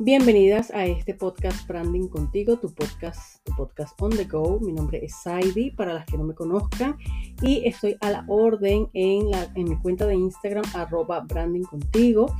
Bienvenidas 0.00 0.70
a 0.70 0.86
este 0.86 1.12
podcast 1.12 1.66
Branding 1.66 2.06
Contigo, 2.06 2.56
tu 2.56 2.72
podcast, 2.72 3.44
tu 3.44 3.52
podcast 3.56 4.00
on 4.00 4.10
the 4.10 4.24
go. 4.24 4.60
Mi 4.60 4.72
nombre 4.72 5.04
es 5.04 5.12
Saidi, 5.24 5.72
para 5.72 5.92
las 5.92 6.06
que 6.06 6.16
no 6.16 6.22
me 6.22 6.34
conozcan, 6.34 6.96
y 7.42 7.66
estoy 7.66 7.96
a 8.00 8.10
la 8.10 8.24
orden 8.28 8.86
en, 8.92 9.28
la, 9.28 9.50
en 9.56 9.70
mi 9.70 9.76
cuenta 9.76 10.06
de 10.06 10.14
Instagram, 10.14 10.64
arroba 10.74 11.18
Branding 11.22 11.64
Contigo. 11.64 12.32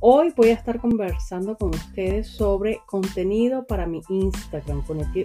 Hoy 0.00 0.34
voy 0.36 0.50
a 0.50 0.52
estar 0.52 0.78
conversando 0.78 1.56
con 1.56 1.70
ustedes 1.70 2.28
sobre 2.28 2.80
contenido 2.84 3.66
para 3.66 3.86
mi 3.86 4.02
Instagram, 4.10 4.84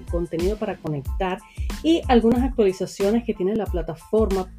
contenido 0.10 0.56
para 0.56 0.78
conectar 0.78 1.40
y 1.84 2.02
algunas 2.08 2.42
actualizaciones 2.42 3.26
que 3.26 3.34
tiene 3.34 3.54
la 3.54 3.66
plataforma 3.66 4.50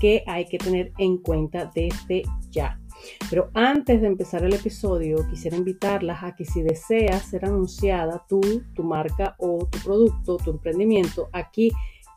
que 0.00 0.24
hay 0.26 0.46
que 0.46 0.58
tener 0.58 0.92
en 0.98 1.18
cuenta 1.18 1.70
desde 1.72 2.22
ya. 2.50 2.80
Pero 3.28 3.50
antes 3.54 4.00
de 4.00 4.06
empezar 4.06 4.44
el 4.44 4.54
episodio, 4.54 5.26
quisiera 5.28 5.56
invitarlas 5.56 6.22
a 6.22 6.34
que 6.34 6.44
si 6.44 6.62
deseas 6.62 7.24
ser 7.24 7.44
anunciada 7.44 8.24
tú, 8.28 8.40
tu 8.74 8.82
marca 8.82 9.34
o 9.38 9.66
tu 9.70 9.78
producto, 9.78 10.36
tu 10.38 10.50
emprendimiento, 10.50 11.28
aquí 11.32 11.72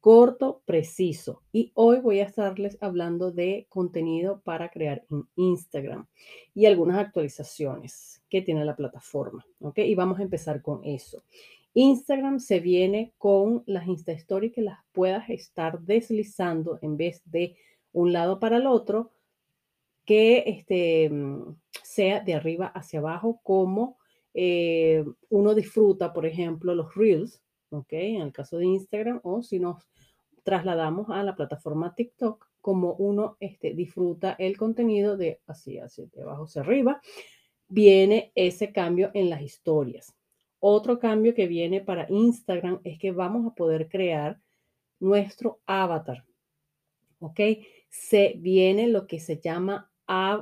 corto, 0.00 0.62
preciso. 0.64 1.42
Y 1.52 1.72
hoy 1.74 2.00
voy 2.00 2.20
a 2.20 2.24
estarles 2.24 2.78
hablando 2.80 3.30
de 3.32 3.66
contenido 3.68 4.40
para 4.44 4.70
crear 4.70 5.04
en 5.10 5.28
Instagram 5.36 6.06
y 6.54 6.64
algunas 6.64 6.96
actualizaciones 6.96 8.22
que 8.30 8.40
tiene 8.40 8.64
la 8.64 8.76
plataforma. 8.76 9.44
¿Ok? 9.60 9.76
Y 9.80 9.94
vamos 9.94 10.20
a 10.20 10.22
empezar 10.22 10.62
con 10.62 10.82
eso. 10.86 11.22
Instagram 11.76 12.40
se 12.40 12.58
viene 12.58 13.12
con 13.18 13.62
las 13.66 13.86
Insta 13.86 14.12
Stories 14.12 14.54
que 14.54 14.62
las 14.62 14.78
puedas 14.92 15.28
estar 15.28 15.78
deslizando 15.80 16.78
en 16.80 16.96
vez 16.96 17.20
de 17.26 17.54
un 17.92 18.14
lado 18.14 18.40
para 18.40 18.56
el 18.56 18.66
otro, 18.66 19.12
que 20.06 20.44
este, 20.46 21.10
mm, 21.10 21.54
sea 21.82 22.20
de 22.20 22.32
arriba 22.32 22.68
hacia 22.68 23.00
abajo, 23.00 23.40
como 23.42 23.98
eh, 24.32 25.04
uno 25.28 25.54
disfruta, 25.54 26.14
por 26.14 26.24
ejemplo, 26.24 26.74
los 26.74 26.94
Reels, 26.94 27.42
¿ok? 27.68 27.92
En 27.92 28.22
el 28.22 28.32
caso 28.32 28.56
de 28.56 28.64
Instagram, 28.64 29.20
o 29.22 29.42
si 29.42 29.60
nos 29.60 29.86
trasladamos 30.44 31.10
a 31.10 31.22
la 31.22 31.36
plataforma 31.36 31.94
TikTok, 31.94 32.48
como 32.62 32.94
uno 32.94 33.36
este, 33.38 33.74
disfruta 33.74 34.34
el 34.38 34.56
contenido 34.56 35.18
de 35.18 35.42
así, 35.46 35.78
hacia 35.78 36.06
de 36.06 36.22
abajo 36.22 36.44
hacia 36.44 36.62
arriba, 36.62 37.02
viene 37.68 38.32
ese 38.34 38.72
cambio 38.72 39.10
en 39.12 39.28
las 39.28 39.42
historias. 39.42 40.16
Otro 40.60 40.98
cambio 40.98 41.34
que 41.34 41.46
viene 41.46 41.80
para 41.80 42.06
Instagram 42.08 42.80
es 42.84 42.98
que 42.98 43.12
vamos 43.12 43.46
a 43.46 43.54
poder 43.54 43.88
crear 43.88 44.40
nuestro 45.00 45.60
avatar. 45.66 46.24
¿Ok? 47.20 47.40
Se 47.88 48.34
viene 48.38 48.88
lo 48.88 49.06
que 49.06 49.20
se 49.20 49.38
llama 49.38 49.90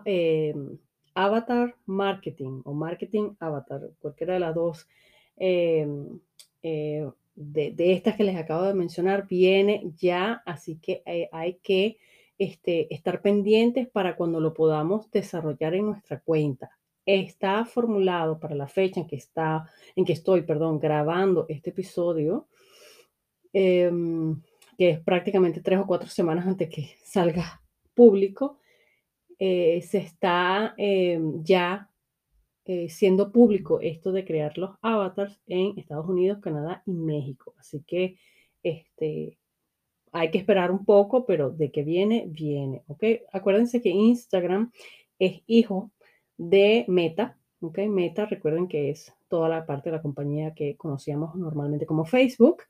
em, 0.05 0.79
avatar 1.15 1.77
marketing 1.87 2.63
o 2.65 2.73
marketing 2.73 3.35
avatar, 3.39 3.91
cualquiera 4.01 4.35
de 4.35 4.41
las 4.41 4.55
dos 4.55 4.89
em, 5.37 6.21
eh, 6.63 7.09
de, 7.35 7.93
estas 7.93 8.17
que 8.17 8.25
les 8.25 8.37
acabo 8.37 8.65
de 8.65 8.75
mencionar 8.75 9.27
viene 9.27 9.93
ya, 9.97 10.43
así 10.47 10.77
que 10.77 11.03
eh, 11.07 11.29
hay 11.33 11.55
que 11.63 11.99
este, 12.39 12.93
estar 12.95 13.23
pendientes 13.23 13.89
para 13.89 14.17
cuando 14.17 14.41
lo 14.41 14.55
podamos 14.55 15.11
desarrollar 15.11 15.75
en 15.75 15.87
nuestra 15.87 16.21
cuenta 16.21 16.71
está 17.07 17.65
formulado 17.65 18.39
para 18.39 18.55
la 18.55 18.67
fecha 18.67 19.01
en 19.01 19.07
que, 19.07 19.17
está, 19.17 19.69
en 19.97 20.05
que 20.05 20.15
estoy 20.15 20.43
perdón, 20.43 20.79
grabando 20.79 21.47
este 21.49 21.71
episodio, 21.71 22.49
em, 23.53 24.41
que 24.79 24.91
es 24.91 25.01
prácticamente 25.01 25.61
tres 25.61 25.79
o 25.81 25.87
cuatro 25.87 26.09
semanas 26.09 26.47
antes 26.47 26.69
que 26.69 26.91
salga 27.05 27.63
público, 27.95 28.59
eh, 29.39 29.83
se 29.83 29.99
está 29.99 30.75
em, 30.77 31.43
ya 31.43 31.91
eh, 32.67 32.89
siendo 32.89 33.31
público 33.31 33.81
esto 33.81 34.11
de 34.13 34.25
crear 34.25 34.57
los 34.57 34.77
avatars 34.81 35.39
en 35.47 35.79
Estados 35.79 36.09
Unidos, 36.09 36.39
Canadá 36.41 36.83
y 36.87 36.93
México. 36.93 37.55
Así 37.59 37.83
que 37.87 38.17
este, 38.63 39.39
hay 40.13 40.31
que 40.31 40.39
esperar 40.39 40.71
un 40.71 40.85
poco, 40.85 41.27
pero 41.27 41.51
de 41.51 41.71
que 41.71 41.83
viene, 41.83 42.25
viene. 42.27 42.83
¿ok? 42.87 43.05
Acuérdense 43.33 43.83
que 43.83 43.91
Instagram 43.91 44.73
es 45.19 45.43
hijo 45.47 45.91
de 46.37 46.85
Meta. 46.89 47.39
¿ok? 47.61 47.79
Meta, 47.89 48.27
recuerden 48.27 48.69
que 48.69 48.91
es 48.91 49.13
toda 49.29 49.49
la 49.49 49.67
parte 49.67 49.91
de 49.91 49.97
la 49.97 50.03
compañía 50.03 50.55
que 50.55 50.77
conocíamos 50.77 51.35
normalmente 51.35 51.87
como 51.87 52.05
Facebook. 52.05 52.63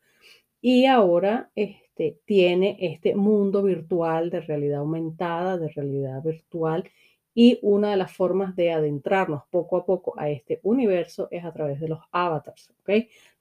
Y 0.61 0.87
ahora 0.87 1.51
este, 1.55 2.21
tiene 2.25 2.79
este 2.81 3.15
mundo 3.15 3.63
virtual 3.63 4.31
de 4.31 4.41
realidad 4.41 4.81
aumentada, 4.81 5.59
de 5.59 5.69
realidad 5.69 6.23
virtual. 6.23 6.85
Y 7.35 7.59
una 7.63 7.91
de 7.91 7.97
las 7.97 8.13
formas 8.13 8.55
de 8.57 8.73
adentrarnos 8.73 9.43
poco 9.51 9.77
a 9.77 9.85
poco 9.85 10.15
a 10.19 10.31
este 10.31 10.61
universo 10.63 11.29
es 11.31 11.45
a 11.45 11.53
través 11.53 11.81
de 11.81 11.89
los 11.89 12.01
avatars. 12.13 12.71
¿ok? 12.81 12.91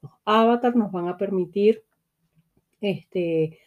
Los 0.02 0.12
avatars 0.26 0.76
nos 0.76 0.92
van 0.92 1.08
a 1.08 1.18
permitir 1.18 1.84
este, 2.82 3.60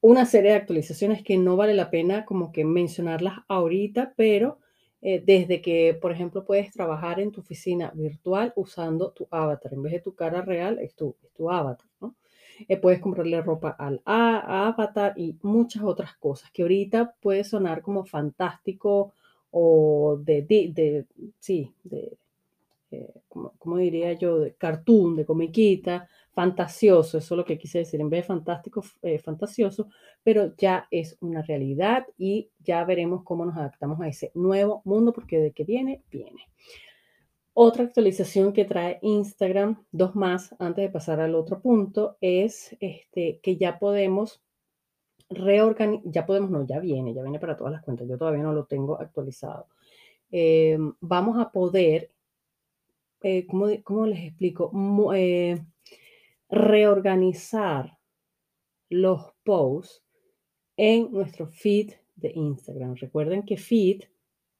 una 0.00 0.24
serie 0.26 0.52
de 0.52 0.56
actualizaciones 0.56 1.22
que 1.22 1.36
no 1.36 1.56
vale 1.56 1.74
la 1.74 1.90
pena 1.90 2.24
como 2.24 2.52
que 2.52 2.64
mencionarlas 2.64 3.40
ahorita, 3.48 4.14
pero 4.16 4.60
eh, 5.00 5.22
desde 5.24 5.60
que, 5.62 5.96
por 6.00 6.12
ejemplo, 6.12 6.44
puedes 6.44 6.72
trabajar 6.72 7.20
en 7.20 7.30
tu 7.30 7.40
oficina 7.40 7.92
virtual 7.94 8.52
usando 8.56 9.12
tu 9.12 9.28
avatar. 9.30 9.72
En 9.74 9.82
vez 9.82 9.92
de 9.92 10.00
tu 10.00 10.14
cara 10.14 10.42
real, 10.42 10.78
es 10.80 10.94
tu, 10.94 11.14
tu 11.34 11.50
avatar, 11.50 11.88
¿no? 12.00 12.14
Eh, 12.66 12.76
puedes 12.76 13.00
comprarle 13.00 13.40
ropa 13.40 13.70
al 13.78 14.02
avatar 14.04 15.14
y 15.16 15.36
muchas 15.42 15.84
otras 15.84 16.16
cosas 16.16 16.50
que 16.50 16.62
ahorita 16.62 17.14
puede 17.20 17.44
sonar 17.44 17.82
como 17.82 18.04
fantástico 18.04 19.12
o 19.52 20.18
de, 20.20 20.42
de, 20.42 21.06
sí, 21.38 21.72
de, 21.84 22.18
eh, 22.90 23.14
como, 23.28 23.76
diría 23.76 24.12
yo, 24.14 24.40
de 24.40 24.54
cartoon, 24.54 25.16
de 25.16 25.24
comiquita, 25.24 26.08
fantasioso, 26.32 27.18
eso 27.18 27.34
es 27.34 27.38
lo 27.38 27.44
que 27.44 27.58
quise 27.58 27.78
decir, 27.80 28.00
en 28.00 28.10
vez 28.10 28.22
de 28.22 28.26
fantástico, 28.28 28.82
fantasioso, 29.22 29.88
pero 30.28 30.54
ya 30.58 30.86
es 30.90 31.16
una 31.22 31.40
realidad 31.40 32.06
y 32.18 32.50
ya 32.58 32.84
veremos 32.84 33.22
cómo 33.24 33.46
nos 33.46 33.56
adaptamos 33.56 33.98
a 34.02 34.08
ese 34.08 34.30
nuevo 34.34 34.82
mundo, 34.84 35.14
porque 35.14 35.38
de 35.38 35.52
que 35.52 35.64
viene, 35.64 36.02
viene. 36.10 36.50
Otra 37.54 37.84
actualización 37.84 38.52
que 38.52 38.66
trae 38.66 38.98
Instagram, 39.00 39.82
dos 39.90 40.14
más 40.14 40.54
antes 40.58 40.82
de 40.82 40.90
pasar 40.90 41.18
al 41.20 41.34
otro 41.34 41.62
punto, 41.62 42.18
es 42.20 42.76
este, 42.78 43.40
que 43.42 43.56
ya 43.56 43.78
podemos 43.78 44.42
reorganizar, 45.30 46.12
ya 46.12 46.26
podemos, 46.26 46.50
no, 46.50 46.66
ya 46.66 46.78
viene, 46.78 47.14
ya 47.14 47.22
viene 47.22 47.40
para 47.40 47.56
todas 47.56 47.72
las 47.72 47.82
cuentas, 47.82 48.06
yo 48.06 48.18
todavía 48.18 48.42
no 48.42 48.52
lo 48.52 48.66
tengo 48.66 49.00
actualizado. 49.00 49.68
Em, 50.30 50.92
vamos 51.00 51.38
a 51.38 51.50
poder, 51.50 52.10
eh, 53.22 53.46
¿cómo, 53.46 54.06
les 54.06 54.26
explico? 54.26 54.70
Eh, 55.14 55.58
reorganizar 56.50 57.96
los 58.90 59.32
posts 59.42 60.04
en 60.78 61.12
nuestro 61.12 61.48
feed 61.48 61.92
de 62.16 62.32
Instagram. 62.34 62.94
Recuerden 62.94 63.42
que 63.42 63.58
feed, 63.58 64.04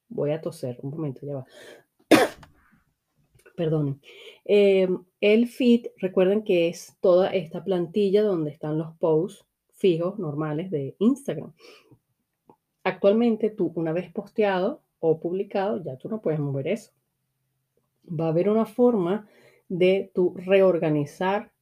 voy 0.09 0.32
a 0.32 0.41
toser 0.41 0.79
un 0.82 0.91
momento, 0.91 1.25
ya 1.25 1.37
va. 1.37 1.47
Perdonen. 3.56 4.00
Em, 4.44 5.03
el 5.20 5.49
feed, 5.49 5.87
recuerden 5.97 6.43
que 6.43 6.69
es 6.69 6.97
toda 7.00 7.31
esta 7.31 7.65
plantilla 7.65 8.23
donde 8.23 8.50
están 8.50 8.79
los 8.79 8.94
posts 8.97 9.47
fijos, 9.73 10.19
normales 10.19 10.70
de 10.73 10.97
Instagram. 10.99 11.53
Actualmente 12.82 13.50
tú, 13.50 13.73
una 13.76 13.93
vez 13.93 14.11
posteado 14.12 14.82
o 14.99 15.21
publicado, 15.21 15.82
ya 15.85 15.97
tú 15.97 16.09
no 16.09 16.21
puedes 16.21 16.41
mover 16.41 16.67
eso. 16.67 16.91
Va 18.09 18.26
a 18.26 18.31
haber 18.31 18.49
una 18.49 18.67
forma 18.67 19.29
de 19.69 20.11
tú 20.14 20.35
reorganizar 20.37 21.53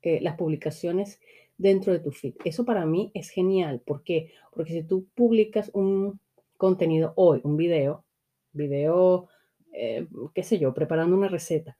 eh, 0.00 0.20
las 0.22 0.36
publicaciones 0.36 1.20
dentro 1.60 1.92
de 1.92 2.00
tu 2.00 2.10
feed. 2.10 2.34
Eso 2.44 2.64
para 2.64 2.86
mí 2.86 3.10
es 3.14 3.28
genial. 3.28 3.80
¿Por 3.84 4.02
qué? 4.02 4.32
Porque 4.52 4.72
si 4.72 4.82
tú 4.82 5.06
publicas 5.14 5.70
un 5.74 6.18
contenido 6.56 7.12
hoy, 7.16 7.40
un 7.44 7.56
video, 7.56 8.04
video, 8.52 9.28
eh, 9.72 10.06
qué 10.34 10.42
sé 10.42 10.58
yo, 10.58 10.72
preparando 10.74 11.16
una 11.16 11.28
receta, 11.28 11.76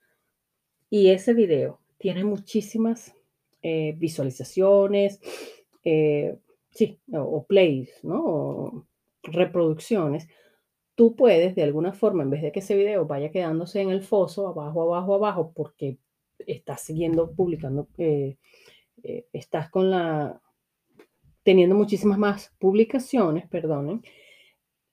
y 0.88 1.10
ese 1.10 1.34
video 1.34 1.80
tiene 1.98 2.24
muchísimas 2.24 3.14
eh, 3.62 3.94
visualizaciones, 3.96 5.20
sí, 5.82 7.00
o, 7.12 7.44
plays, 7.46 7.90
¿no? 8.02 8.86
Reproducciones, 9.22 10.28
tú 10.94 11.14
puedes 11.16 11.54
de 11.54 11.62
alguna 11.62 11.92
forma, 11.92 12.22
en 12.22 12.30
vez 12.30 12.42
de 12.42 12.52
que 12.52 12.60
ese 12.60 12.76
video 12.76 13.06
vaya 13.06 13.30
quedándose 13.30 13.80
en 13.80 13.90
el 13.90 14.02
foso, 14.02 14.48
abajo, 14.48 14.82
abajo, 14.82 15.14
abajo, 15.14 15.52
porque 15.54 15.98
estás 16.46 16.82
siguiendo 16.82 17.32
publicando, 17.32 17.88
eh, 17.98 18.36
eh, 19.02 19.26
estás 19.32 19.70
con 19.70 19.90
la, 19.90 20.40
teniendo 21.42 21.74
muchísimas 21.74 22.18
más 22.18 22.54
publicaciones, 22.58 23.48
perdonen, 23.48 24.02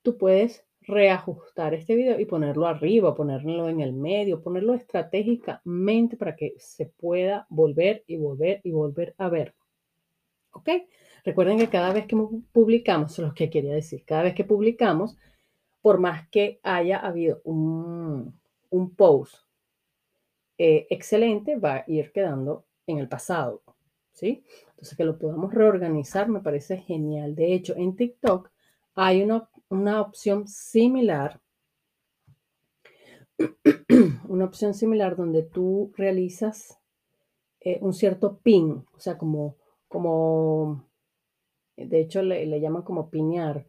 tú 0.02 0.16
puedes 0.18 0.64
reajustar 0.88 1.74
este 1.74 1.94
video 1.94 2.18
y 2.18 2.24
ponerlo 2.24 2.66
arriba, 2.66 3.14
ponerlo 3.14 3.68
en 3.68 3.80
el 3.80 3.92
medio, 3.92 4.42
ponerlo 4.42 4.74
estratégicamente 4.74 6.16
para 6.16 6.34
que 6.34 6.54
se 6.58 6.86
pueda 6.86 7.46
volver 7.50 8.04
y 8.06 8.16
volver 8.16 8.60
y 8.64 8.72
volver 8.72 9.14
a 9.18 9.28
ver. 9.28 9.54
¿Ok? 10.52 10.70
Recuerden 11.24 11.58
que 11.58 11.68
cada 11.68 11.92
vez 11.92 12.06
que 12.06 12.16
publicamos, 12.52 13.12
eso 13.12 13.22
es 13.22 13.28
lo 13.28 13.34
que 13.34 13.50
quería 13.50 13.74
decir, 13.74 14.02
cada 14.06 14.22
vez 14.22 14.34
que 14.34 14.44
publicamos, 14.44 15.16
por 15.82 15.98
más 16.00 16.26
que 16.30 16.58
haya 16.62 16.98
habido 16.98 17.42
un, 17.44 18.40
post 18.96 19.34
eh, 20.56 20.86
excelente, 20.90 21.56
va 21.56 21.76
a 21.76 21.84
ir 21.86 22.10
quedando 22.12 22.64
en 22.86 22.98
el 22.98 23.08
pasado. 23.08 23.62
Entonces, 24.22 24.96
que 24.96 25.04
lo 25.04 25.18
podamos 25.18 25.52
reorganizar 25.52 26.28
me 26.28 26.40
parece 26.40 26.78
genial. 26.78 27.34
De 27.34 27.54
hecho, 27.54 27.74
en 27.76 27.96
TikTok 27.96 28.50
hay 28.94 29.22
una, 29.22 29.48
una 29.68 30.00
opción 30.00 30.48
similar, 30.48 31.40
una 34.28 34.44
opción 34.44 34.74
similar 34.74 35.16
donde 35.16 35.42
tú 35.42 35.92
realizas 35.96 36.78
eh, 37.60 37.78
un 37.80 37.92
cierto 37.92 38.38
pin, 38.38 38.84
o 38.92 39.00
sea, 39.00 39.18
como, 39.18 39.56
como, 39.86 40.84
de 41.76 42.00
hecho 42.00 42.22
le, 42.22 42.46
le 42.46 42.60
llaman 42.60 42.82
como 42.82 43.10
piñar, 43.10 43.66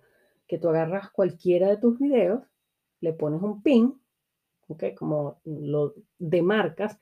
que 0.47 0.57
tú 0.57 0.69
agarras 0.69 1.11
cualquiera 1.11 1.69
de 1.69 1.77
tus 1.77 1.99
videos, 1.99 2.43
le 3.01 3.13
pones 3.13 3.41
un 3.41 3.61
pin, 3.61 4.01
¿ok? 4.67 4.95
Como 4.97 5.39
lo 5.45 5.93
demarcas 6.17 6.97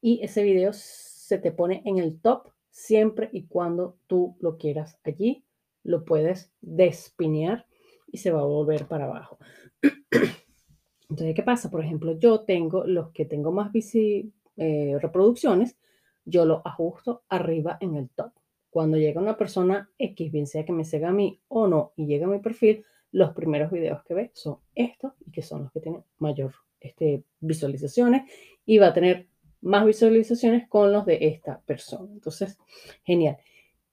y 0.00 0.20
ese 0.22 0.42
video 0.42 0.72
se 0.72 1.38
te 1.38 1.52
pone 1.52 1.82
en 1.84 1.98
el 1.98 2.20
top 2.20 2.48
siempre 2.70 3.28
y 3.32 3.46
cuando 3.46 3.98
tú 4.06 4.36
lo 4.40 4.56
quieras 4.56 4.98
allí, 5.04 5.44
lo 5.82 6.04
puedes 6.04 6.52
despinear 6.60 7.66
y 8.10 8.18
se 8.18 8.30
va 8.30 8.40
a 8.40 8.44
volver 8.44 8.86
para 8.86 9.04
abajo. 9.04 9.38
Entonces, 11.10 11.34
¿qué 11.34 11.42
pasa? 11.42 11.70
Por 11.70 11.82
ejemplo, 11.82 12.18
yo 12.18 12.40
tengo 12.40 12.84
los 12.84 13.10
que 13.10 13.24
tengo 13.24 13.50
más 13.50 13.70
eh, 13.94 14.98
reproducciones, 15.00 15.76
yo 16.24 16.44
lo 16.44 16.60
ajusto 16.64 17.22
arriba 17.28 17.78
en 17.80 17.96
el 17.96 18.10
top. 18.10 18.32
Cuando 18.70 18.98
llega 18.98 19.20
una 19.20 19.36
persona 19.36 19.90
X, 19.98 20.30
bien 20.30 20.46
sea 20.46 20.64
que 20.64 20.72
me 20.72 20.84
siga 20.84 21.08
a 21.08 21.12
mí 21.12 21.40
o 21.48 21.66
no, 21.66 21.92
y 21.96 22.06
llega 22.06 22.26
a 22.26 22.30
mi 22.30 22.38
perfil, 22.38 22.84
los 23.10 23.32
primeros 23.32 23.70
videos 23.70 24.04
que 24.04 24.14
ve 24.14 24.30
son 24.34 24.58
estos 24.74 25.12
y 25.24 25.30
que 25.30 25.40
son 25.40 25.62
los 25.62 25.72
que 25.72 25.80
tienen 25.80 26.04
mayor 26.18 26.52
este, 26.80 27.24
visualizaciones 27.40 28.30
y 28.66 28.78
va 28.78 28.88
a 28.88 28.92
tener 28.92 29.28
más 29.60 29.84
visualizaciones 29.84 30.68
con 30.68 30.92
los 30.92 31.04
de 31.06 31.18
esta 31.20 31.60
persona. 31.60 32.12
Entonces, 32.12 32.58
genial. 33.04 33.38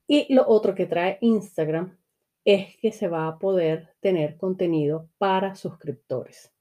Y 0.06 0.32
lo 0.32 0.46
otro 0.46 0.74
que 0.74 0.86
trae 0.86 1.18
Instagram 1.20 1.96
es 2.44 2.76
que 2.76 2.92
se 2.92 3.08
va 3.08 3.26
a 3.26 3.38
poder 3.38 3.94
tener 4.00 4.36
contenido 4.36 5.08
para 5.18 5.56
suscriptores. 5.56 6.52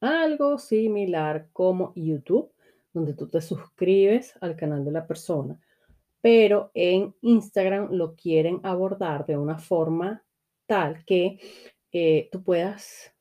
Algo 0.00 0.58
similar 0.58 1.48
como 1.52 1.92
YouTube, 1.94 2.52
donde 2.92 3.14
tú 3.14 3.28
te 3.28 3.40
suscribes 3.40 4.34
al 4.40 4.56
canal 4.56 4.84
de 4.84 4.90
la 4.90 5.06
persona, 5.06 5.60
pero 6.20 6.70
en 6.74 7.14
Instagram 7.22 7.92
lo 7.92 8.16
quieren 8.16 8.60
abordar 8.64 9.26
de 9.26 9.36
una 9.36 9.58
forma 9.58 10.24
tal 10.66 11.04
que 11.04 11.38
eh, 11.92 12.28
tú 12.32 12.42
puedas, 12.42 13.14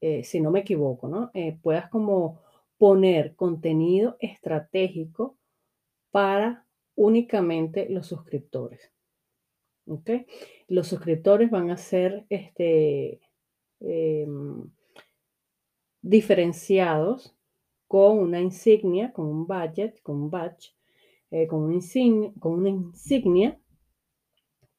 eh, 0.00 0.24
si 0.24 0.40
no 0.40 0.50
me 0.50 0.60
equivoco, 0.60 1.08
¿no? 1.08 1.30
Eh, 1.34 1.58
puedas 1.62 1.88
como 1.88 2.43
poner 2.78 3.34
contenido 3.36 4.16
estratégico 4.20 5.36
para 6.10 6.66
únicamente 6.94 7.88
los 7.88 8.06
suscriptores. 8.06 8.92
Los 10.68 10.88
suscriptores 10.88 11.50
van 11.50 11.70
a 11.70 11.76
ser 11.76 12.24
este, 12.30 13.20
em, 13.80 14.70
diferenciados 16.00 17.36
con 17.86 18.18
una 18.18 18.40
insignia, 18.40 19.12
con 19.12 19.26
un 19.26 19.46
budget, 19.46 20.00
con 20.02 20.16
un 20.22 20.30
badge, 20.30 20.74
eh, 21.30 21.46
con, 21.46 21.62
una 21.64 21.74
insignia, 21.74 22.32
con 22.38 22.52
una 22.52 22.70
insignia 22.70 23.58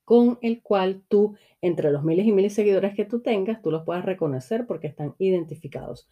con 0.06 0.38
el 0.42 0.62
cual 0.62 1.03
tú, 1.07 1.36
entre 1.62 1.92
los 1.92 2.03
miles 2.03 2.27
y 2.27 2.31
miles 2.31 2.51
de 2.51 2.56
seguidores 2.56 2.95
que 2.95 3.06
tú 3.06 3.21
tengas, 3.21 3.62
tú 3.62 3.71
los 3.71 3.83
puedas 3.83 4.06
reconocer 4.06 4.68
porque 4.68 4.88
están 4.88 5.15
identificados. 5.18 6.07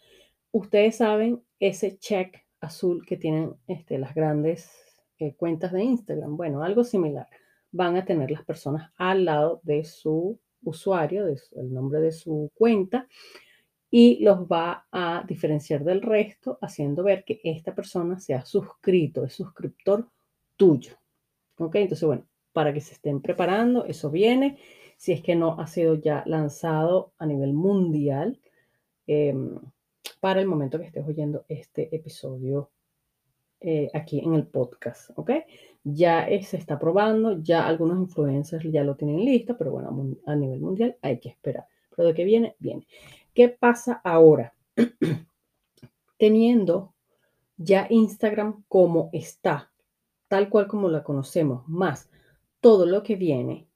Ustedes 0.54 0.98
saben 0.98 1.42
ese 1.60 1.98
check 1.98 2.46
azul 2.60 3.04
que 3.08 3.18
tienen 3.18 3.56
este, 3.66 3.98
las 3.98 4.14
grandes 4.14 4.72
eh, 5.18 5.34
cuentas 5.34 5.72
de 5.72 5.84
Instagram. 5.84 6.38
Bueno, 6.38 6.62
algo 6.62 6.84
similar. 6.84 7.28
Van 7.72 7.96
a 7.96 8.06
tener 8.06 8.30
las 8.30 8.46
personas 8.46 8.92
al 8.98 9.26
lado 9.26 9.62
de 9.64 9.84
su 9.84 10.40
usuario, 10.64 11.26
del 11.26 11.74
nombre 11.74 12.02
de 12.02 12.12
su 12.12 12.52
cuenta, 12.54 13.08
y 13.90 14.24
los 14.24 14.42
va 14.42 14.86
a 14.92 15.26
diferenciar 15.28 15.84
del 15.84 16.04
resto, 16.04 16.60
haciendo 16.62 17.04
ver 17.04 17.24
que 17.26 17.42
esta 17.44 17.74
persona 17.74 18.20
se 18.20 18.36
ha 18.36 18.46
suscrito, 18.46 19.26
es 19.26 19.34
suscriptor 19.34 20.08
tuyo. 20.56 20.94
¿Ok? 21.58 21.78
Entonces, 21.78 22.06
bueno, 22.06 22.28
para 22.52 22.72
que 22.76 22.82
se 22.82 22.94
estén 22.94 23.24
preparando, 23.24 23.86
eso 23.86 24.12
viene. 24.12 24.60
Si 24.98 25.14
es 25.14 25.24
que 25.24 25.36
no 25.36 25.60
ha 25.60 25.66
sido 25.66 25.96
ya 25.96 26.24
lanzado 26.28 27.12
a 27.18 27.26
nivel 27.26 27.54
mundial. 27.54 28.40
Em, 29.08 29.60
para 30.20 30.40
el 30.40 30.48
momento 30.48 30.80
que 30.80 30.86
estés 30.86 31.08
oyendo 31.08 31.46
este 31.48 31.96
episodio 31.96 32.72
eh, 33.60 33.90
aquí 33.94 34.20
en 34.20 34.34
el 34.34 34.46
podcast, 34.46 35.12
¿ok? 35.16 35.32
Ya 35.84 36.28
se 36.42 36.58
está 36.58 36.78
probando, 36.78 37.42
ya 37.42 37.66
algunos 37.66 37.98
influencers 37.98 38.66
ya 38.72 38.84
lo 38.84 38.96
tienen 38.96 39.24
listo, 39.24 39.58
pero 39.58 39.72
bueno, 39.72 40.18
a 40.26 40.36
nivel 40.36 40.60
mundial 40.60 40.98
hay 41.02 41.20
que 41.20 41.30
esperar. 41.30 41.66
Pero 41.96 42.10
de 42.10 42.14
qué 42.14 42.26
viene, 42.26 42.56
viene. 42.60 42.86
¿Qué 43.34 43.50
pasa 43.50 44.02
ahora? 44.04 44.54
Teniendo 46.18 46.94
ya 47.58 47.88
Instagram 47.90 48.64
como 48.68 49.10
está, 49.14 49.72
tal 50.28 50.50
cual 50.50 50.68
como 50.68 50.90
la 50.90 51.04
conocemos, 51.04 51.68
más 51.68 52.10
todo 52.60 52.86
lo 52.86 53.04
que 53.04 53.16
viene, 53.16 53.68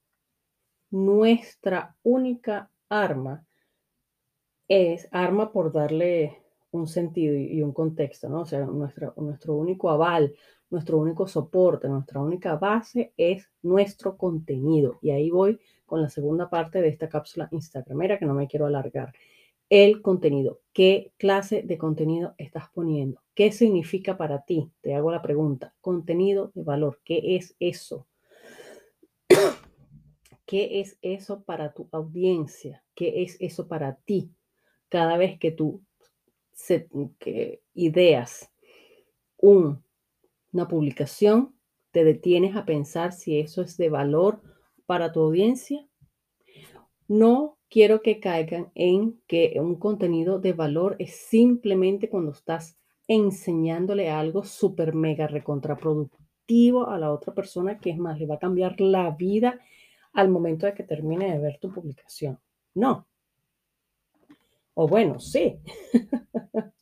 nuestra 0.90 1.96
única 2.02 2.70
arma 2.88 3.44
es 4.68 5.08
arma 5.10 5.50
por 5.50 5.72
darle 5.72 6.38
un 6.70 6.86
sentido 6.86 7.34
y 7.34 7.62
un 7.62 7.72
contexto, 7.72 8.28
¿no? 8.28 8.42
O 8.42 8.44
sea, 8.44 8.64
nuestro, 8.66 9.14
nuestro 9.16 9.54
único 9.54 9.90
aval, 9.90 10.34
nuestro 10.70 10.98
único 10.98 11.26
soporte, 11.26 11.88
nuestra 11.88 12.20
única 12.20 12.56
base 12.56 13.12
es 13.16 13.48
nuestro 13.62 14.16
contenido. 14.16 14.98
Y 15.00 15.10
ahí 15.10 15.30
voy 15.30 15.58
con 15.86 16.02
la 16.02 16.10
segunda 16.10 16.50
parte 16.50 16.82
de 16.82 16.88
esta 16.88 17.08
cápsula 17.08 17.48
Instagramera 17.50 18.18
que 18.18 18.26
no 18.26 18.34
me 18.34 18.46
quiero 18.46 18.66
alargar. 18.66 19.12
El 19.70 20.02
contenido. 20.02 20.60
¿Qué 20.72 21.12
clase 21.16 21.62
de 21.62 21.78
contenido 21.78 22.34
estás 22.38 22.70
poniendo? 22.72 23.20
¿Qué 23.34 23.52
significa 23.52 24.16
para 24.16 24.42
ti? 24.44 24.70
Te 24.80 24.94
hago 24.94 25.10
la 25.10 25.22
pregunta. 25.22 25.74
Contenido 25.80 26.52
de 26.54 26.62
valor. 26.62 27.00
¿Qué 27.04 27.36
es 27.36 27.54
eso? 27.60 28.06
¿Qué 30.46 30.80
es 30.80 30.98
eso 31.02 31.42
para 31.42 31.72
tu 31.72 31.88
audiencia? 31.92 32.82
¿Qué 32.94 33.22
es 33.22 33.36
eso 33.40 33.68
para 33.68 33.96
ti? 33.96 34.30
Cada 34.88 35.16
vez 35.16 35.38
que 35.38 35.50
tú 35.50 35.82
que 37.18 37.62
ideas 37.74 38.50
una 39.38 40.68
publicación, 40.68 41.54
te 41.92 42.04
detienes 42.04 42.56
a 42.56 42.64
pensar 42.64 43.12
si 43.12 43.38
eso 43.38 43.62
es 43.62 43.76
de 43.76 43.88
valor 43.88 44.42
para 44.86 45.12
tu 45.12 45.20
audiencia. 45.20 45.86
No 47.06 47.58
quiero 47.70 48.02
que 48.02 48.20
caigan 48.20 48.70
en 48.74 49.20
que 49.26 49.54
un 49.56 49.76
contenido 49.76 50.38
de 50.38 50.52
valor 50.52 50.96
es 50.98 51.16
simplemente 51.16 52.08
cuando 52.08 52.32
estás 52.32 52.78
enseñándole 53.06 54.10
algo 54.10 54.44
súper 54.44 54.94
mega 54.94 55.26
recontraproductivo 55.26 56.88
a 56.88 56.98
la 56.98 57.12
otra 57.12 57.32
persona, 57.32 57.78
que 57.78 57.90
es 57.90 57.98
más, 57.98 58.18
le 58.18 58.26
va 58.26 58.34
a 58.34 58.38
cambiar 58.38 58.80
la 58.80 59.10
vida 59.10 59.60
al 60.12 60.28
momento 60.28 60.66
de 60.66 60.74
que 60.74 60.82
termine 60.82 61.32
de 61.32 61.38
ver 61.38 61.58
tu 61.58 61.72
publicación. 61.72 62.38
No, 62.74 63.06
o 64.80 64.86
bueno, 64.86 65.18
sí, 65.18 65.58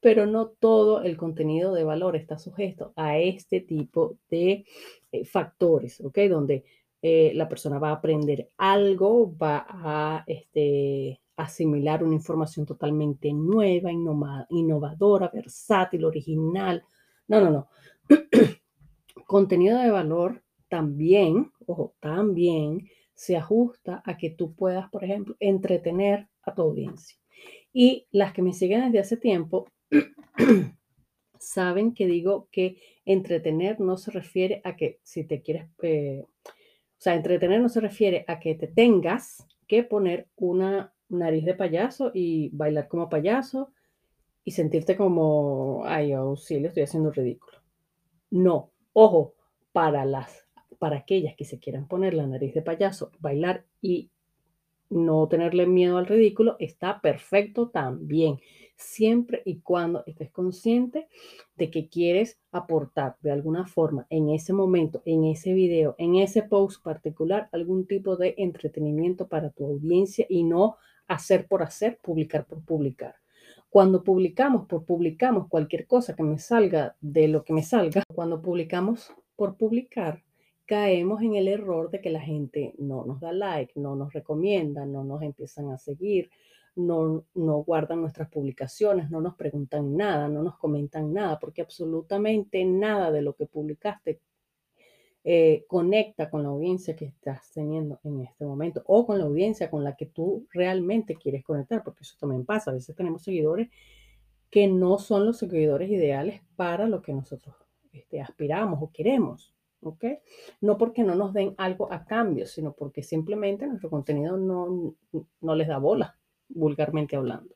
pero 0.00 0.24
no 0.24 0.48
todo 0.48 1.02
el 1.02 1.18
contenido 1.18 1.74
de 1.74 1.84
valor 1.84 2.16
está 2.16 2.38
sujeto 2.38 2.94
a 2.96 3.18
este 3.18 3.60
tipo 3.60 4.16
de 4.30 4.64
eh, 5.12 5.24
factores, 5.26 6.00
¿ok? 6.00 6.20
Donde 6.30 6.64
eh, 7.02 7.32
la 7.34 7.46
persona 7.46 7.78
va 7.78 7.90
a 7.90 7.96
aprender 7.96 8.50
algo, 8.56 9.36
va 9.36 9.66
a 9.68 10.24
este, 10.26 11.20
asimilar 11.36 12.02
una 12.02 12.14
información 12.14 12.64
totalmente 12.64 13.30
nueva, 13.34 13.92
innovadora, 14.48 15.28
versátil, 15.28 16.06
original. 16.06 16.82
No, 17.28 17.42
no, 17.42 17.50
no. 17.50 17.68
contenido 19.26 19.78
de 19.80 19.90
valor 19.90 20.42
también, 20.70 21.52
ojo, 21.66 21.94
también 22.00 22.88
se 23.12 23.36
ajusta 23.36 24.02
a 24.06 24.16
que 24.16 24.30
tú 24.30 24.54
puedas, 24.54 24.88
por 24.88 25.04
ejemplo, 25.04 25.36
entretener 25.40 26.30
a 26.42 26.54
tu 26.54 26.62
audiencia. 26.62 27.18
Y 27.74 28.06
las 28.12 28.32
que 28.32 28.40
me 28.40 28.52
siguen 28.52 28.82
desde 28.84 29.00
hace 29.00 29.16
tiempo 29.16 29.66
saben 31.40 31.92
que 31.92 32.06
digo 32.06 32.48
que 32.52 32.78
entretener 33.04 33.80
no 33.80 33.96
se 33.96 34.12
refiere 34.12 34.62
a 34.64 34.76
que 34.76 35.00
si 35.02 35.24
te 35.24 35.42
quieres, 35.42 35.66
eh, 35.82 36.22
o 36.24 36.96
sea, 36.96 37.16
entretener 37.16 37.60
no 37.60 37.68
se 37.68 37.80
refiere 37.80 38.24
a 38.28 38.38
que 38.38 38.54
te 38.54 38.68
tengas 38.68 39.46
que 39.66 39.82
poner 39.82 40.28
una 40.36 40.94
nariz 41.08 41.44
de 41.44 41.54
payaso 41.54 42.12
y 42.14 42.48
bailar 42.50 42.86
como 42.86 43.08
payaso 43.08 43.72
y 44.44 44.52
sentirte 44.52 44.96
como, 44.96 45.82
ay, 45.84 46.12
auxilio, 46.12 46.68
estoy 46.68 46.84
haciendo 46.84 47.10
ridículo. 47.10 47.58
No, 48.30 48.70
ojo, 48.92 49.34
para 49.72 50.04
las, 50.04 50.46
para 50.78 50.98
aquellas 50.98 51.34
que 51.34 51.44
se 51.44 51.58
quieran 51.58 51.88
poner 51.88 52.14
la 52.14 52.26
nariz 52.26 52.54
de 52.54 52.62
payaso, 52.62 53.10
bailar 53.18 53.64
y 53.82 54.10
no 54.90 55.26
tenerle 55.28 55.66
miedo 55.66 55.98
al 55.98 56.06
ridículo, 56.06 56.56
está 56.58 57.00
perfecto 57.00 57.68
también, 57.68 58.38
siempre 58.76 59.42
y 59.44 59.60
cuando 59.60 60.02
estés 60.06 60.30
consciente 60.30 61.08
de 61.56 61.70
que 61.70 61.88
quieres 61.88 62.40
aportar 62.52 63.16
de 63.20 63.32
alguna 63.32 63.66
forma 63.66 64.06
en 64.10 64.30
ese 64.30 64.52
momento, 64.52 65.02
en 65.04 65.24
ese 65.24 65.52
video, 65.52 65.94
en 65.98 66.16
ese 66.16 66.42
post 66.42 66.82
particular, 66.82 67.48
algún 67.52 67.86
tipo 67.86 68.16
de 68.16 68.34
entretenimiento 68.38 69.28
para 69.28 69.50
tu 69.50 69.64
audiencia 69.64 70.26
y 70.28 70.44
no 70.44 70.76
hacer 71.06 71.46
por 71.46 71.62
hacer, 71.62 71.98
publicar 72.02 72.46
por 72.46 72.64
publicar. 72.64 73.16
Cuando 73.70 74.04
publicamos 74.04 74.66
por 74.66 74.84
publicamos 74.84 75.48
cualquier 75.48 75.86
cosa 75.86 76.14
que 76.14 76.22
me 76.22 76.38
salga 76.38 76.96
de 77.00 77.28
lo 77.28 77.42
que 77.44 77.52
me 77.52 77.62
salga, 77.62 78.02
cuando 78.14 78.40
publicamos 78.40 79.12
por 79.36 79.56
publicar, 79.56 80.22
caemos 80.66 81.22
en 81.22 81.34
el 81.34 81.48
error 81.48 81.90
de 81.90 82.00
que 82.00 82.10
la 82.10 82.20
gente 82.20 82.74
no 82.78 83.04
nos 83.04 83.20
da 83.20 83.32
like, 83.32 83.78
no 83.78 83.96
nos 83.96 84.12
recomienda, 84.12 84.86
no 84.86 85.04
nos 85.04 85.22
empiezan 85.22 85.70
a 85.70 85.78
seguir, 85.78 86.30
no, 86.76 87.24
no 87.34 87.58
guardan 87.58 88.00
nuestras 88.00 88.28
publicaciones, 88.30 89.10
no 89.10 89.20
nos 89.20 89.34
preguntan 89.36 89.96
nada, 89.96 90.28
no 90.28 90.42
nos 90.42 90.56
comentan 90.58 91.12
nada, 91.12 91.38
porque 91.38 91.62
absolutamente 91.62 92.64
nada 92.64 93.10
de 93.10 93.22
lo 93.22 93.34
que 93.34 93.46
publicaste 93.46 94.20
eh, 95.26 95.64
conecta 95.68 96.28
con 96.28 96.42
la 96.42 96.50
audiencia 96.50 96.94
que 96.94 97.06
estás 97.06 97.50
teniendo 97.50 97.98
en 98.04 98.20
este 98.20 98.44
momento 98.44 98.82
o 98.86 99.06
con 99.06 99.18
la 99.18 99.24
audiencia 99.24 99.70
con 99.70 99.82
la 99.82 99.96
que 99.96 100.04
tú 100.04 100.46
realmente 100.52 101.16
quieres 101.16 101.42
conectar, 101.42 101.82
porque 101.82 102.02
eso 102.02 102.16
también 102.20 102.44
pasa. 102.44 102.70
A 102.70 102.74
veces 102.74 102.94
tenemos 102.94 103.22
seguidores 103.22 103.70
que 104.50 104.66
no 104.68 104.98
son 104.98 105.24
los 105.24 105.38
seguidores 105.38 105.90
ideales 105.90 106.42
para 106.56 106.86
lo 106.86 107.00
que 107.00 107.14
nosotros 107.14 107.56
este, 107.92 108.20
aspiramos 108.20 108.82
o 108.82 108.90
queremos. 108.92 109.53
¿Ok? 109.84 110.04
No 110.60 110.78
porque 110.78 111.02
no 111.02 111.14
nos 111.14 111.32
den 111.32 111.54
algo 111.58 111.92
a 111.92 112.04
cambio, 112.04 112.46
sino 112.46 112.72
porque 112.72 113.02
simplemente 113.02 113.66
nuestro 113.66 113.90
contenido 113.90 114.36
no, 114.36 114.94
no 115.40 115.54
les 115.54 115.68
da 115.68 115.78
bola, 115.78 116.18
vulgarmente 116.48 117.16
hablando. 117.16 117.54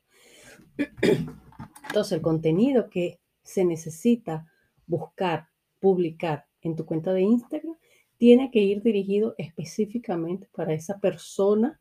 Entonces, 1.87 2.13
el 2.13 2.21
contenido 2.21 2.89
que 2.89 3.19
se 3.43 3.65
necesita 3.65 4.47
buscar, 4.85 5.47
publicar 5.79 6.45
en 6.61 6.75
tu 6.75 6.85
cuenta 6.85 7.13
de 7.13 7.21
Instagram 7.21 7.75
tiene 8.17 8.51
que 8.51 8.59
ir 8.59 8.81
dirigido 8.81 9.33
específicamente 9.37 10.47
para 10.51 10.73
esa 10.73 10.99
persona 10.99 11.79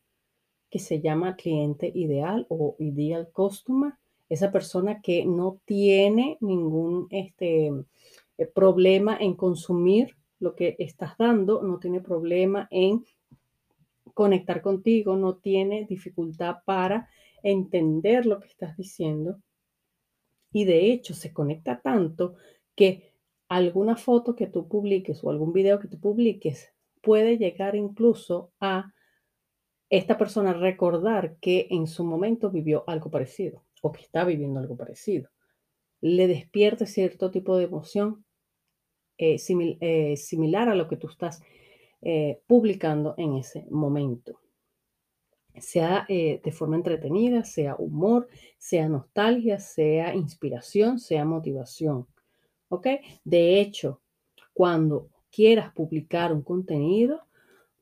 que 0.70 0.78
se 0.78 1.00
llama 1.00 1.36
cliente 1.36 1.90
ideal 1.94 2.46
o 2.48 2.76
ideal 2.78 3.28
customer, 3.32 3.94
esa 4.28 4.52
persona 4.52 5.00
que 5.00 5.24
no 5.24 5.60
tiene 5.64 6.36
ningún 6.40 7.08
este, 7.10 7.72
eh, 8.36 8.46
problema 8.46 9.16
en 9.18 9.34
consumir 9.34 10.16
lo 10.40 10.54
que 10.54 10.76
estás 10.78 11.16
dando, 11.18 11.62
no 11.62 11.78
tiene 11.78 12.00
problema 12.00 12.68
en 12.70 13.04
conectar 14.14 14.62
contigo, 14.62 15.16
no 15.16 15.36
tiene 15.36 15.86
dificultad 15.88 16.56
para 16.64 17.08
entender 17.42 18.26
lo 18.26 18.40
que 18.40 18.48
estás 18.48 18.76
diciendo 18.76 19.38
y 20.52 20.64
de 20.64 20.92
hecho 20.92 21.14
se 21.14 21.32
conecta 21.32 21.80
tanto 21.80 22.34
que 22.74 23.12
alguna 23.48 23.96
foto 23.96 24.34
que 24.34 24.46
tú 24.46 24.68
publiques 24.68 25.22
o 25.22 25.30
algún 25.30 25.52
video 25.52 25.78
que 25.78 25.88
tú 25.88 25.98
publiques 25.98 26.72
puede 27.00 27.38
llegar 27.38 27.76
incluso 27.76 28.52
a 28.60 28.92
esta 29.90 30.18
persona 30.18 30.52
recordar 30.52 31.36
que 31.40 31.66
en 31.70 31.86
su 31.86 32.04
momento 32.04 32.50
vivió 32.50 32.84
algo 32.86 33.10
parecido 33.10 33.64
o 33.82 33.92
que 33.92 34.02
está 34.02 34.24
viviendo 34.24 34.60
algo 34.60 34.76
parecido. 34.76 35.30
Le 36.00 36.26
despierte 36.26 36.86
cierto 36.86 37.30
tipo 37.30 37.56
de 37.56 37.64
emoción 37.64 38.24
eh, 39.18 39.36
eh, 39.80 40.16
similar 40.16 40.68
a 40.68 40.74
lo 40.74 40.88
que 40.88 40.96
tú 40.96 41.08
estás 41.08 41.42
eh, 42.00 42.40
publicando 42.46 43.14
en 43.18 43.34
ese 43.34 43.66
momento. 43.70 44.40
Sea 45.56 46.06
de 46.08 46.52
forma 46.52 46.76
entretenida, 46.76 47.42
sea 47.42 47.74
humor, 47.74 48.28
sea 48.58 48.88
nostalgia, 48.88 49.58
sea 49.58 50.14
inspiración, 50.14 51.00
sea 51.00 51.24
motivación. 51.24 52.06
¿Ok? 52.68 52.86
De 53.24 53.60
hecho, 53.60 54.00
cuando 54.54 55.08
quieras 55.32 55.72
publicar 55.74 56.32
un 56.32 56.42
contenido, 56.42 57.22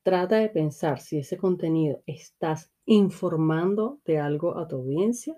trata 0.02 0.37
de 0.37 0.49
pensar 0.49 1.00
si 1.00 1.19
ese 1.19 1.37
contenido 1.37 2.00
estás 2.07 2.71
informando 2.87 3.99
de 4.07 4.21
algo 4.21 4.57
a 4.57 4.66
tu 4.69 4.76
audiencia 4.76 5.37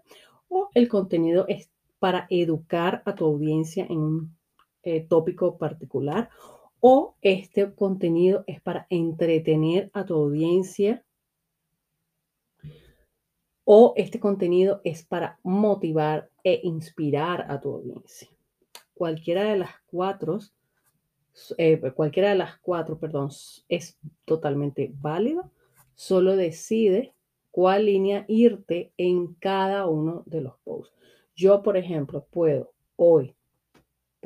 o 0.48 0.68
el 0.74 0.88
contenido 0.88 1.44
es 1.48 1.70
para 1.98 2.26
educar 2.30 3.02
a 3.04 3.14
tu 3.14 3.24
audiencia 3.24 3.84
en 3.88 3.98
un 3.98 4.37
eh, 4.82 5.06
tópico 5.08 5.58
particular 5.58 6.30
o 6.80 7.16
este 7.22 7.74
contenido 7.74 8.44
es 8.46 8.60
para 8.60 8.86
entretener 8.90 9.90
a 9.92 10.04
tu 10.04 10.14
audiencia 10.14 11.04
o 13.64 13.92
este 13.96 14.20
contenido 14.20 14.80
es 14.84 15.04
para 15.04 15.38
motivar 15.42 16.30
e 16.44 16.60
inspirar 16.62 17.50
a 17.50 17.60
tu 17.60 17.74
audiencia 17.74 18.28
cualquiera 18.98 19.44
de 19.44 19.58
las 19.58 19.70
cuatro, 19.86 20.40
eh, 21.56 21.80
cualquiera 21.94 22.30
de 22.30 22.34
las 22.34 22.58
cuatro, 22.58 22.98
perdón, 22.98 23.30
es 23.68 23.96
totalmente 24.24 24.92
válido. 25.00 25.52
Solo 25.94 26.36
decide 26.36 27.14
cuál 27.52 27.86
línea 27.86 28.24
irte 28.28 28.92
en 28.96 29.34
cada 29.34 29.86
uno 29.86 30.24
de 30.26 30.40
los 30.42 30.58
posts. 30.64 30.94
Yo, 31.34 31.62
por 31.62 31.76
ejemplo, 31.76 32.26
puedo 32.30 32.72
hoy 32.96 33.36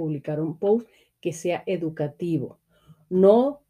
publicar 0.03 0.41
un 0.41 0.59
post 0.59 0.89
que 1.21 1.33
sea 1.33 1.63
educativo. 1.65 2.59
No 3.09 3.61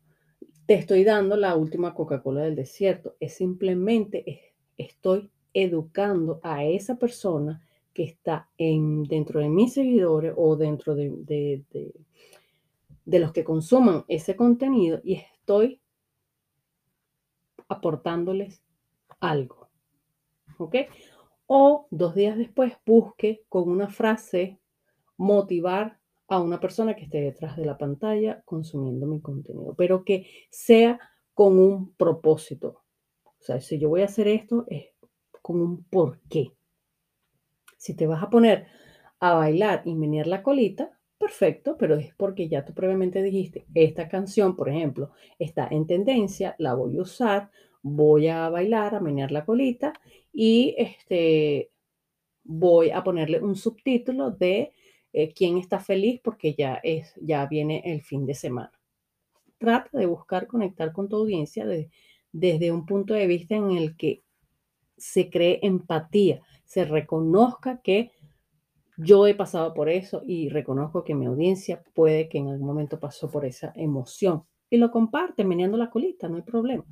te 0.65 0.73
estoy 0.73 1.05
dando 1.05 1.37
la 1.37 1.55
última 1.57 1.93
Coca-Cola 1.93 2.41
del 2.41 2.57
desierto, 2.57 3.17
es 3.21 3.35
simplemente 3.35 4.55
estoy 4.79 5.31
educando 5.53 6.41
a 6.43 6.65
esa 6.65 6.97
persona 6.97 7.61
que 7.93 8.05
está 8.05 8.49
en, 8.57 9.03
dentro 9.03 9.41
de 9.41 9.51
mis 9.51 9.75
seguidores 9.75 10.33
o 10.35 10.57
dentro 10.57 10.95
de, 10.95 11.11
de, 13.05 13.19
los 13.19 13.33
que 13.33 13.45
consuman 13.45 14.07
ese 14.09 14.35
contenido 14.35 15.03
y 15.05 15.17
estoy 15.17 15.83
aportándoles 17.69 18.63
algo. 19.21 19.69
¿Ok? 20.57 20.77
O 21.47 21.87
dos 21.91 22.15
días 22.15 22.39
después 22.39 22.73
busque 22.87 23.45
con 23.51 23.69
una 23.69 23.89
frase 23.89 24.59
motivar 25.19 25.99
a 26.33 26.41
una 26.41 26.59
persona 26.59 26.97
que 26.97 27.05
esté 27.05 27.21
detrás 27.21 27.59
de 27.59 27.67
la 27.67 27.77
pantalla 27.77 28.41
consumiendo 28.47 29.07
mi 29.07 29.21
contenido, 29.21 29.75
pero 29.75 30.03
que 30.03 30.27
sea 30.51 30.99
con 31.35 31.59
un 31.59 31.93
propósito. 31.93 32.85
O 33.27 33.43
sea, 33.43 33.61
si 33.61 33.79
yo 33.79 33.91
voy 33.91 34.01
a 34.01 34.07
hacer 34.07 34.29
esto 34.29 34.65
es 34.69 34.87
con 35.43 35.61
un 35.61 35.85
porqué. 35.85 36.53
Si 37.77 37.95
te 37.95 38.07
vas 38.07 38.23
a 38.23 38.31
poner 38.31 38.67
a 39.21 39.35
bailar 39.35 39.83
y 39.85 39.95
menear 39.95 40.27
la 40.27 40.43
colita, 40.43 40.99
perfecto, 41.19 41.77
pero 41.77 41.97
es 41.97 42.15
porque 42.15 42.49
ya 42.49 42.65
tú 42.65 42.73
previamente 42.73 43.23
dijiste, 43.23 43.67
esta 43.75 44.09
canción, 44.09 44.57
por 44.57 44.71
ejemplo, 44.71 45.11
está 45.39 45.69
en 45.71 45.87
tendencia, 45.87 46.57
la 46.59 46.73
voy 46.73 46.97
a 46.97 47.03
usar, 47.03 47.51
voy 47.83 48.29
a 48.29 48.49
bailar, 48.49 48.95
a 48.95 49.01
menear 49.01 49.33
la 49.33 49.45
colita 49.45 49.93
y 50.33 50.75
este, 50.79 51.73
voy 52.43 52.89
a 52.89 53.05
ponerle 53.05 53.43
un 53.43 53.55
subtítulo 53.55 54.31
de 54.31 54.73
eh, 55.13 55.33
quién 55.33 55.59
está 55.59 55.79
feliz 55.79 56.21
porque 56.23 56.55
ya, 56.55 56.81
es, 56.83 57.15
ya 57.21 57.47
viene 57.47 57.83
el 57.85 58.03
fin 58.03 58.27
de 58.27 58.35
semana. 58.35 58.73
Trata 59.59 59.99
de 59.99 60.07
buscar 60.07 60.47
conectar 60.47 60.93
con 60.93 61.09
tu 61.09 61.17
audiencia 61.17 61.67
desde 62.33 62.73
un 62.73 62.87
punto 62.87 63.15
de 63.15 63.27
vista 63.27 63.55
en 63.55 63.73
el 63.73 63.97
que 63.97 64.23
se 64.97 65.31
cree 65.31 65.59
empatía, 65.63 66.43
se 66.65 66.85
reconozca 66.85 67.81
que 67.83 68.13
yo 68.97 69.27
he 69.27 69.35
pasado 69.35 69.75
por 69.75 69.89
eso 69.89 70.23
y 70.27 70.49
reconozco 70.49 71.03
que 71.03 71.15
mi 71.15 71.27
audiencia 71.27 71.83
puede 71.95 72.29
que 72.29 72.39
en 72.39 72.49
algún 72.49 72.67
momento 72.67 73.01
pasó 73.01 73.31
por 73.31 73.45
esa 73.45 73.73
emoción 73.75 74.45
y 74.71 74.77
lo 74.77 74.91
comparte 74.91 75.45
meneando 75.45 75.77
la 75.77 75.91
colita, 75.91 76.29
no 76.29 76.37
hay 76.37 76.43
problema, 76.43 76.85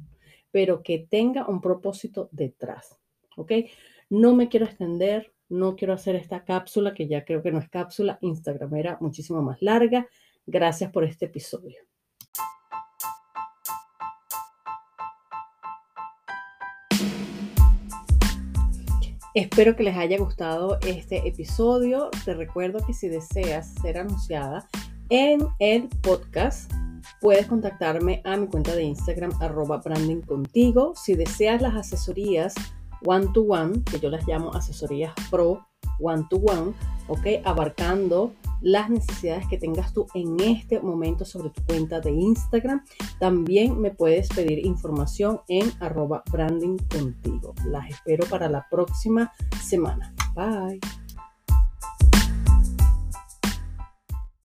pero 0.50 0.82
que 0.82 0.98
tenga 0.98 1.48
un 1.48 1.60
propósito 1.60 2.28
detrás, 2.32 2.98
¿ok? 3.36 3.52
No 4.08 4.34
me 4.34 4.48
quiero 4.48 4.66
extender, 4.66 5.32
no 5.50 5.76
quiero 5.76 5.92
hacer 5.92 6.16
esta 6.16 6.45
cápsula, 6.45 6.95
que 6.95 7.09
ya 7.09 7.25
creo 7.25 7.42
que 7.42 7.52
no 7.52 7.59
es 7.59 7.69
cápsula, 7.69 8.19
Instagram 8.23 8.75
era 8.76 8.99
muchísimo 9.00 9.42
más 9.42 9.61
larga. 9.61 10.07
Gracias 10.47 10.90
por 10.90 11.04
este 11.04 11.26
episodio. 11.26 11.76
Espero 19.35 19.76
que 19.76 19.85
les 19.85 19.97
haya 19.97 20.19
gustado 20.19 20.78
este 20.87 21.28
episodio. 21.28 22.11
Te 22.25 22.35
recuerdo 22.35 22.85
que 22.85 22.95
si 22.95 23.09
deseas 23.09 23.75
ser 23.75 23.99
anunciada 23.99 24.69
en 25.09 25.47
el 25.61 25.88
podcast, 26.02 26.73
puedes 27.21 27.47
contactarme 27.47 28.23
a 28.25 28.37
mi 28.37 28.49
cuenta 28.49 28.75
de 28.75 28.83
Instagram, 28.83 29.30
arroba 29.40 29.78
brandingcontigo. 29.78 30.95
Si 30.97 31.14
deseas 31.14 31.62
las 31.62 31.75
asesorías, 31.75 32.54
one 33.04 33.28
to 33.33 33.42
one, 33.42 33.83
que 33.85 33.99
yo 34.00 34.11
las 34.11 34.26
llamo 34.26 34.52
asesorías 34.54 35.12
pro 35.30 35.66
one 35.99 36.25
to 36.30 36.37
one, 36.37 36.73
ok, 37.09 37.45
abarcando 37.45 38.33
las 38.61 38.90
necesidades 38.90 39.47
que 39.49 39.59
tengas 39.59 39.92
tú 39.92 40.07
en 40.14 40.38
este 40.40 40.80
momento 40.80 41.25
sobre 41.25 41.50
tu 41.50 41.62
cuenta 41.64 42.00
de 42.00 42.11
Instagram. 42.11 42.85
También 43.19 43.80
me 43.80 43.90
puedes 43.90 44.28
pedir 44.28 44.64
información 44.66 45.40
en 45.49 45.71
arroba 45.80 46.23
branding 46.30 46.76
contigo. 46.92 47.54
Las 47.66 47.90
espero 47.90 48.26
para 48.26 48.49
la 48.49 48.66
próxima 48.71 49.33
semana. 49.62 50.14
Bye. 50.35 50.80